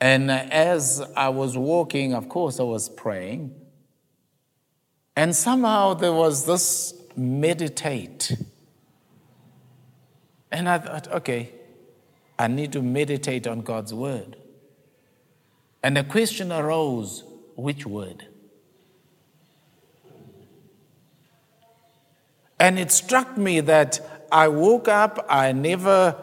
[0.00, 3.54] And as I was walking, of course, I was praying.
[5.16, 8.36] And somehow there was this meditate.
[10.50, 11.52] And I thought, okay,
[12.38, 14.36] I need to meditate on God's word.
[15.82, 17.24] And the question arose
[17.56, 18.26] which word?
[22.58, 24.00] And it struck me that
[24.32, 26.16] I woke up, I never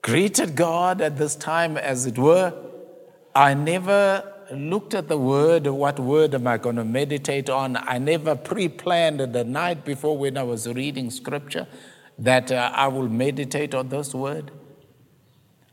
[0.00, 2.54] greeted God at this time, as it were.
[3.34, 7.76] I never looked at the word, what word am I going to meditate on?
[7.76, 11.66] I never pre planned the night before when I was reading scripture
[12.18, 14.52] that uh, I will meditate on this word.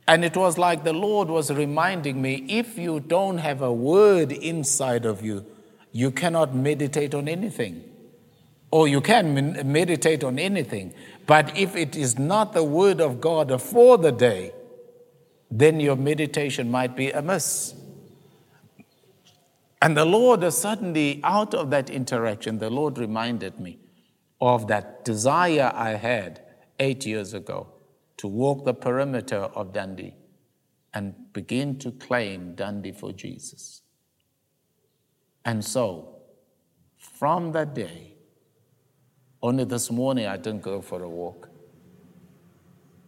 [0.08, 4.32] And it was like the Lord was reminding me if you don't have a word
[4.32, 5.46] inside of you,
[5.92, 7.84] you cannot meditate on anything.
[8.72, 10.94] Or you can meditate on anything.
[11.28, 14.54] But if it is not the word of God for the day,
[15.52, 17.76] then your meditation might be amiss.
[19.82, 23.78] And the Lord suddenly, out of that interaction, the Lord reminded me
[24.42, 26.42] of that desire I had
[26.80, 27.68] eight years ago
[28.18, 30.16] to walk the perimeter of Dundee
[30.94, 33.82] and begin to claim Dundee for Jesus.
[35.46, 36.16] And so,
[36.98, 38.17] from that day,
[39.48, 41.50] only this morning I didn't go for a walk.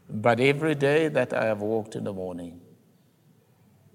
[0.09, 2.61] But every day that I have walked in the morning,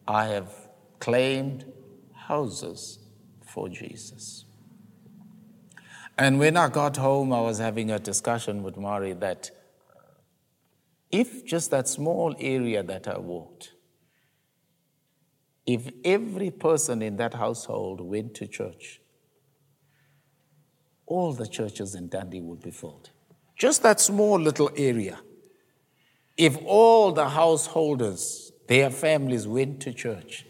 [0.06, 0.52] I have
[1.00, 1.64] claimed
[2.12, 2.98] houses
[3.46, 4.44] for Jesus.
[6.18, 9.50] And when I got home, I was having a discussion with Mari that
[9.96, 10.00] uh,
[11.10, 13.72] if just that small area that I walked,
[15.66, 19.00] if every person in that household went to church,
[21.06, 23.10] all the churches in Dundee would be filled.
[23.56, 25.18] Just that small little area.
[26.36, 30.44] If all the householders, their families went to church,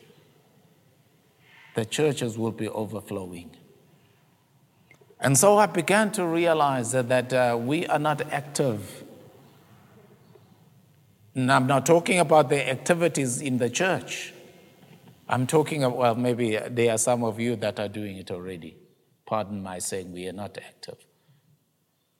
[1.74, 3.56] the churches would be overflowing.
[5.20, 9.04] And so I began to realize that, that uh, we are not active.
[11.34, 14.32] And I'm not talking about the activities in the church.
[15.28, 18.76] I'm talking about, well, maybe there are some of you that are doing it already.
[19.26, 20.98] Pardon my saying we are not active.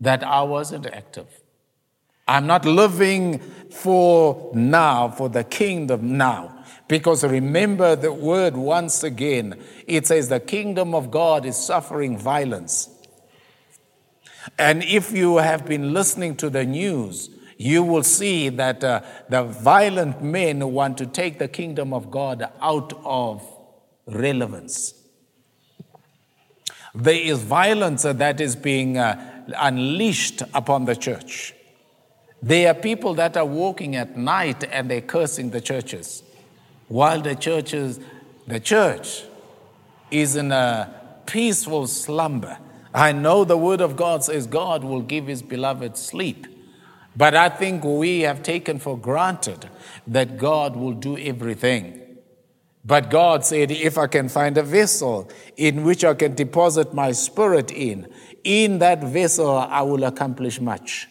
[0.01, 1.27] That I wasn't active.
[2.27, 3.39] I'm not living
[3.71, 6.65] for now, for the kingdom now.
[6.89, 9.61] Because remember the word once again.
[9.87, 12.89] It says the kingdom of God is suffering violence.
[14.59, 19.45] And if you have been listening to the news, you will see that uh, the
[19.45, 23.47] violent men want to take the kingdom of God out of
[24.07, 24.95] relevance.
[26.95, 31.55] There is violence that is being uh, unleashed upon the church.
[32.43, 36.23] There are people that are walking at night and they're cursing the churches
[36.89, 37.99] while the churches,
[38.47, 39.25] the church
[40.11, 40.95] is in a
[41.27, 42.59] peaceful slumber.
[42.93, 46.47] I know the word of God says God will give his beloved sleep.
[47.17, 49.69] But I think we have taken for granted
[50.07, 52.01] that God will do everything.
[52.85, 57.13] But God said, if I can find a vessel in which I can deposit my
[57.13, 58.09] spirit in,
[58.45, 61.09] in that vessel I will accomplish much.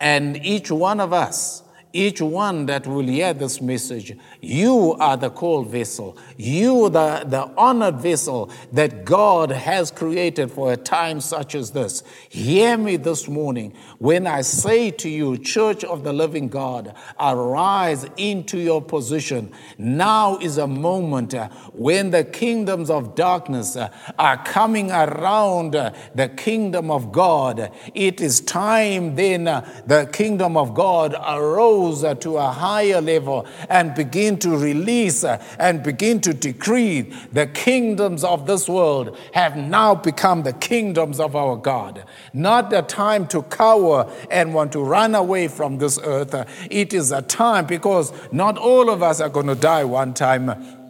[0.00, 1.62] And each one of us
[1.92, 6.16] each one that will hear this message, you are the called vessel.
[6.38, 12.02] You, the, the honored vessel that God has created for a time such as this.
[12.28, 18.06] Hear me this morning when I say to you, Church of the Living God, arise
[18.16, 19.52] into your position.
[19.76, 25.92] Now is a moment uh, when the kingdoms of darkness uh, are coming around uh,
[26.14, 27.70] the kingdom of God.
[27.94, 34.38] It is time then the kingdom of God arose to a higher level and begin
[34.38, 40.52] to release and begin to decree the kingdoms of this world have now become the
[40.52, 42.04] kingdoms of our God.
[42.32, 46.34] Not a time to cower and want to run away from this earth.
[46.70, 50.81] It is a time because not all of us are going to die one time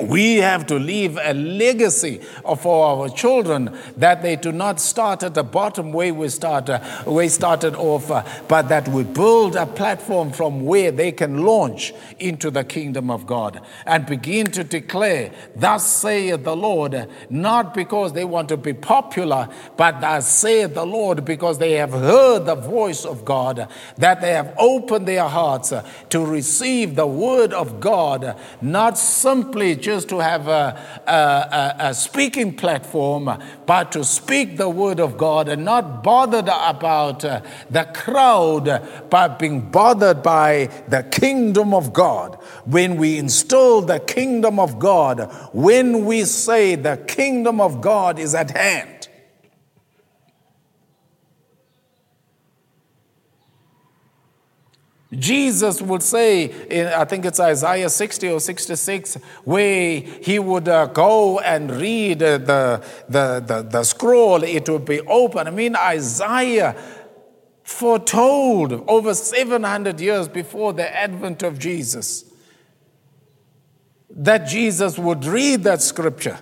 [0.00, 2.18] we have to leave a legacy
[2.58, 7.04] for our children that they do not start at the bottom where we started, uh,
[7.06, 11.92] we started off, uh, but that we build a platform from where they can launch
[12.18, 18.14] into the kingdom of God and begin to declare, Thus saith the Lord, not because
[18.14, 22.54] they want to be popular, but thus saith the Lord because they have heard the
[22.54, 23.68] voice of God,
[23.98, 25.70] that they have opened their hearts
[26.08, 32.54] to receive the word of God, not simply just to have a, a, a, speaking
[32.56, 33.28] platform,
[33.66, 38.64] but to speak the word of God and not bothered about uh, the crowd,
[39.10, 42.36] but being bothered by the kingdom of God.
[42.64, 48.34] When we install the kingdom of God, when we say the kingdom of God is
[48.34, 49.01] at hand,
[55.12, 60.86] Jesus would say, in, I think it's Isaiah 60 or 66, where he would uh,
[60.86, 65.46] go and read the, the, the, the scroll, it would be open.
[65.46, 66.74] I mean, Isaiah
[67.62, 72.24] foretold over 700 years before the advent of Jesus
[74.14, 76.38] that Jesus would read that scripture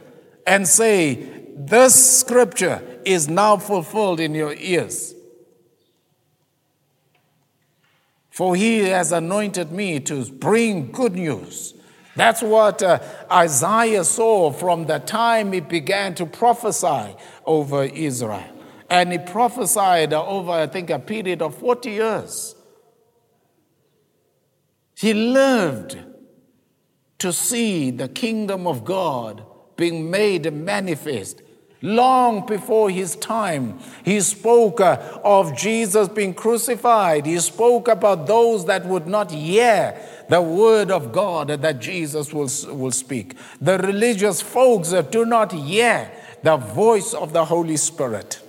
[0.47, 1.14] and say,
[1.57, 5.14] This scripture is now fulfilled in your ears.
[8.41, 11.74] For he has anointed me to bring good news.
[12.16, 12.99] That's what uh,
[13.30, 18.51] Isaiah saw from the time he began to prophesy over Israel.
[18.88, 22.55] And he prophesied over, I think, a period of 40 years.
[24.97, 25.99] He lived
[27.18, 29.45] to see the kingdom of God
[29.76, 31.43] being made manifest.
[31.83, 37.24] Long before his time, he spoke uh, of Jesus being crucified.
[37.24, 42.51] He spoke about those that would not hear the word of God that Jesus will,
[42.76, 43.35] will speak.
[43.61, 46.11] The religious folks do not hear
[46.43, 48.41] the voice of the Holy Spirit.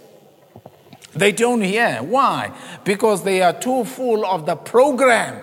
[1.14, 2.00] They don't hear.
[2.04, 2.52] Why?
[2.84, 5.42] Because they are too full of the program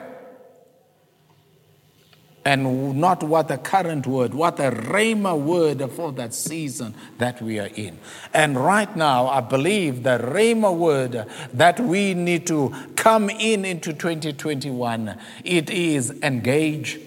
[2.49, 7.59] and not what the current word, what the Rhema word for that season that we
[7.61, 7.99] are in.
[8.33, 13.93] And right now, I believe the Rhema word that we need to come in into
[13.93, 16.99] 2021, it is engage,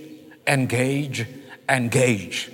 [0.46, 1.26] engage,
[1.68, 2.52] engage.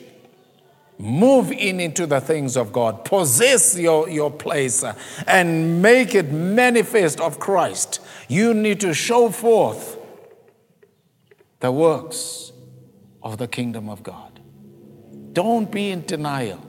[0.97, 3.03] Move in into the things of God.
[3.03, 4.85] Possess your, your place
[5.27, 7.99] and make it manifest of Christ.
[8.29, 9.97] You need to show forth
[11.59, 12.46] the works
[13.27, 14.39] of the kingdom of God.
[15.33, 16.61] Don't be in denial.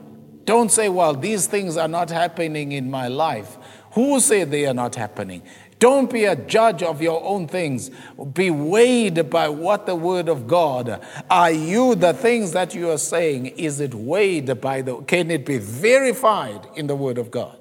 [0.43, 3.57] Don't say, well, these things are not happening in my life.
[3.93, 5.41] Who said they are not happening?
[5.79, 7.89] Don't be a judge of your own things.
[8.33, 11.01] Be weighed by what the word of God.
[11.29, 13.47] Are you the things that you are saying?
[13.47, 17.58] Is it weighed by the can it be verified in the word of God?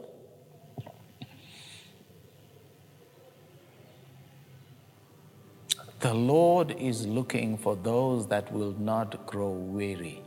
[6.01, 10.22] The Lord is looking for those that will not grow weary,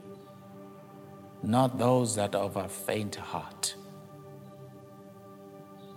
[1.43, 3.75] not those that are of a faint heart.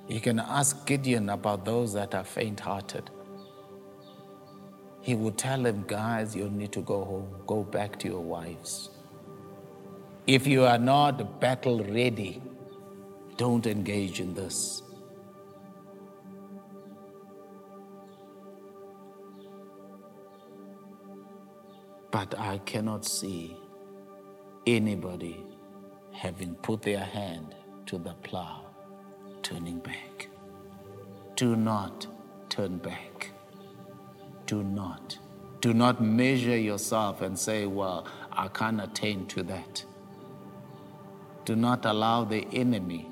[0.06, 3.10] You can ask Gideon about those that are faint hearted.
[5.00, 8.90] He would tell them, guys, you need to go home, go back to your wives.
[10.28, 12.40] If you are not battle ready,
[13.36, 14.82] don't engage in this.
[22.14, 23.56] But I cannot see
[24.68, 25.44] anybody
[26.12, 27.56] having put their hand
[27.86, 28.66] to the plow,
[29.42, 30.28] turning back.
[31.34, 32.06] Do not
[32.48, 33.32] turn back.
[34.46, 35.18] Do not.
[35.60, 39.84] Do not measure yourself and say, Well, I can't attain to that.
[41.44, 43.08] Do not allow the enemy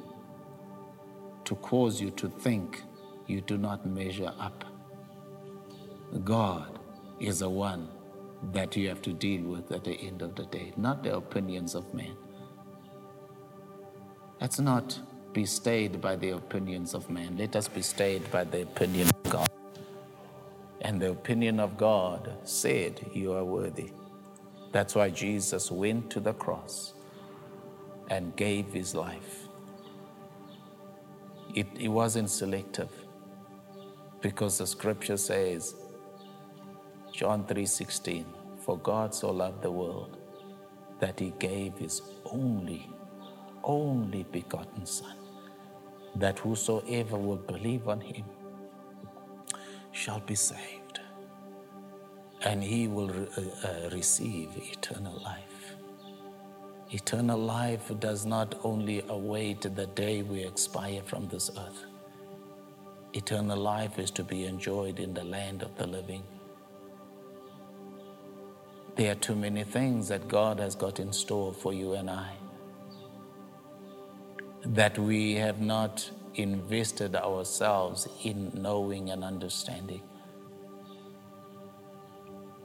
[1.46, 2.84] to cause you to think
[3.26, 4.64] you do not measure up.
[6.22, 6.78] God
[7.18, 7.88] is the one
[8.50, 11.74] that you have to deal with at the end of the day, not the opinions
[11.74, 12.16] of men.
[14.40, 14.98] Let's not
[15.32, 17.36] be stayed by the opinions of men.
[17.38, 19.48] Let us be stayed by the opinion of God.
[20.80, 23.92] And the opinion of God said, You are worthy.
[24.72, 26.94] That's why Jesus went to the cross
[28.10, 29.46] and gave his life.
[31.54, 32.90] It, it wasn't selective
[34.20, 35.74] because the scripture says,
[37.12, 38.24] John 3:16
[38.64, 40.16] For God so loved the world
[41.00, 42.88] that he gave his only
[43.64, 45.16] only begotten son
[46.16, 48.24] that whosoever will believe on him
[49.92, 51.00] shall be saved
[52.44, 55.76] and he will uh, uh, receive eternal life.
[56.90, 61.84] Eternal life does not only await the day we expire from this earth.
[63.12, 66.22] Eternal life is to be enjoyed in the land of the living
[68.96, 72.32] there are too many things that God has got in store for you and I
[74.64, 80.02] that we have not invested ourselves in knowing and understanding.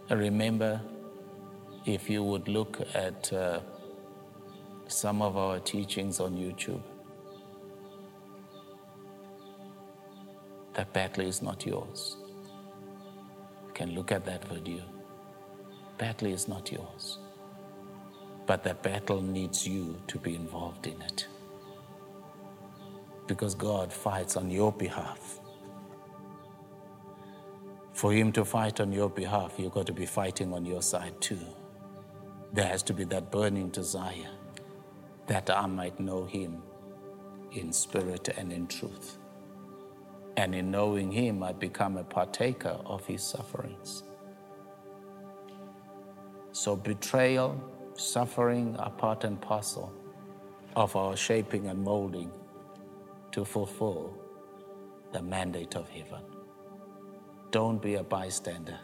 [0.09, 0.81] Remember,
[1.85, 3.59] if you would look at uh,
[4.87, 6.81] some of our teachings on YouTube,
[10.75, 12.17] the battle is not yours.
[13.65, 14.83] You can look at that video
[15.97, 17.19] battle is not yours,
[18.45, 21.27] but the battle needs you to be involved in it.
[23.27, 25.39] Because God fights on your behalf.
[27.93, 31.19] For Him to fight on your behalf, you've got to be fighting on your side
[31.21, 31.39] too.
[32.53, 34.29] There has to be that burning desire
[35.27, 36.61] that I might know Him
[37.51, 39.17] in spirit and in truth.
[40.37, 44.03] And in knowing him, I become a partaker of his sufferings.
[46.57, 47.55] So betrayal,
[47.93, 49.93] suffering are part and parcel
[50.75, 52.31] of our shaping and molding
[53.31, 54.17] to fulfill
[55.13, 56.23] the mandate of heaven.
[57.51, 58.79] Don't be a bystander.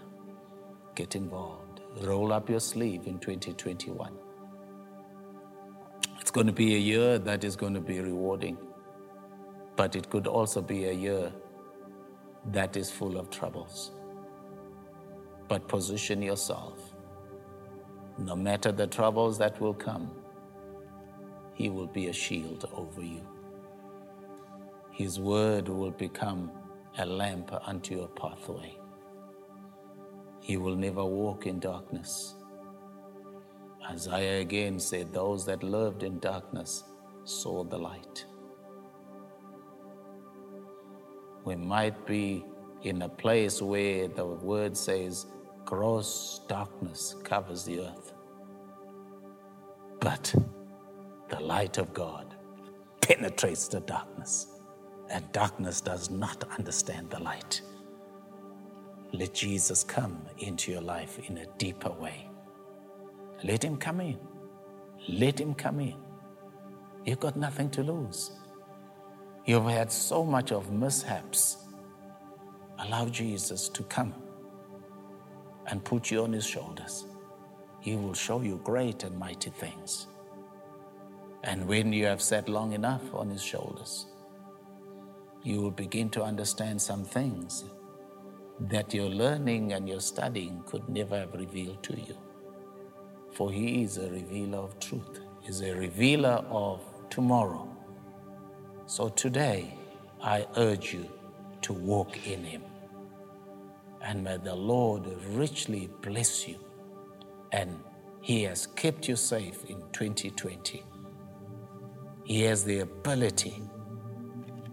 [0.93, 1.81] Get involved.
[2.01, 4.13] Roll up your sleeve in 2021.
[6.21, 8.55] It's going to be a year that is going to be rewarding,
[9.75, 11.33] but it could also be a year
[12.51, 13.93] that is full of troubles.
[15.47, 16.92] But position yourself.
[18.17, 20.11] No matter the troubles that will come,
[21.53, 23.21] He will be a shield over you.
[24.91, 26.51] His word will become
[26.99, 28.77] a lamp unto your pathway.
[30.41, 32.35] He will never walk in darkness.
[33.89, 36.83] Isaiah again said, Those that lived in darkness
[37.23, 38.25] saw the light.
[41.45, 42.45] We might be
[42.83, 45.25] in a place where the word says,
[45.65, 48.13] gross darkness covers the earth.
[49.99, 50.33] But
[51.29, 52.35] the light of God
[53.01, 54.47] penetrates the darkness,
[55.09, 57.61] and darkness does not understand the light.
[59.13, 62.29] Let Jesus come into your life in a deeper way.
[63.43, 64.17] Let him come in.
[65.07, 65.95] Let him come in.
[67.05, 68.31] You've got nothing to lose.
[69.45, 71.57] You've had so much of mishaps.
[72.79, 74.13] Allow Jesus to come
[75.67, 77.05] and put you on his shoulders.
[77.79, 80.07] He will show you great and mighty things.
[81.43, 84.05] And when you have sat long enough on his shoulders,
[85.43, 87.65] you will begin to understand some things
[88.61, 92.15] that your learning and your studying could never have revealed to you.
[93.31, 97.67] For he is a revealer of truth, is a revealer of tomorrow.
[98.85, 99.73] So today,
[100.21, 101.09] I urge you
[101.63, 102.61] to walk in him.
[104.03, 106.57] And may the Lord richly bless you.
[107.51, 107.79] And
[108.21, 110.83] he has kept you safe in 2020.
[112.25, 113.61] He has the ability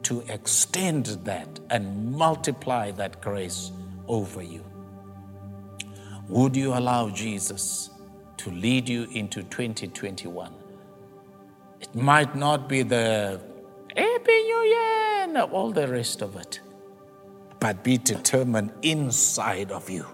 [0.03, 3.71] to extend that and multiply that grace
[4.09, 4.65] over you.
[6.29, 7.91] Would you allow Jesus
[8.39, 10.53] to lead you into 2021?
[11.81, 13.41] It might not be the
[13.97, 16.61] Happy New Year and all the rest of it,
[17.61, 20.07] but be determined inside of you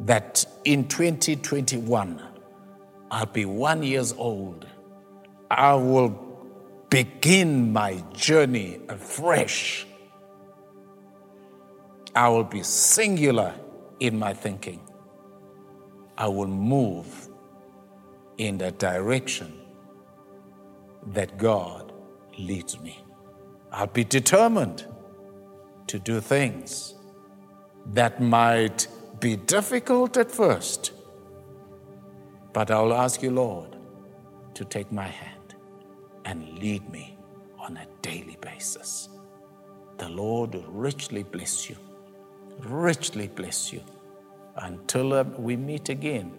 [0.00, 2.22] that in 2021,
[3.10, 4.66] I'll be one years old.
[5.50, 6.10] I will
[6.90, 9.86] begin my journey afresh.
[12.14, 13.54] I will be singular
[13.98, 14.80] in my thinking.
[16.16, 17.28] I will move
[18.38, 19.52] in the direction
[21.08, 21.92] that God
[22.38, 23.02] leads me.
[23.72, 24.86] I'll be determined
[25.90, 26.94] to do things
[27.94, 28.86] that might
[29.18, 30.92] be difficult at first,
[32.52, 33.74] but I'll ask you, Lord,
[34.54, 35.54] to take my hand
[36.24, 37.16] and lead me
[37.58, 39.08] on a daily basis.
[39.98, 41.76] The Lord richly bless you,
[42.60, 43.82] richly bless you
[44.58, 46.32] until uh, we meet again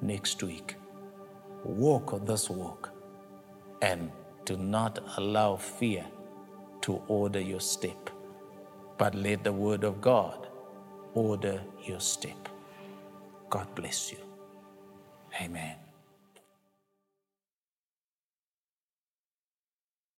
[0.00, 0.76] next week.
[1.62, 2.90] Walk this walk
[3.82, 4.10] and
[4.46, 6.06] do not allow fear
[6.80, 8.10] to order your step,
[8.98, 10.48] but let the word of God
[11.14, 12.48] order your step.
[13.50, 14.18] God bless you.
[15.40, 15.83] Amen.